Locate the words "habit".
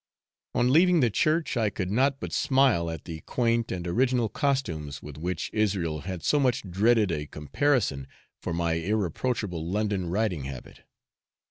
10.45-10.81